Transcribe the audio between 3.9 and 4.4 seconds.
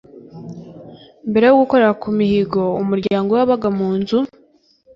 nzu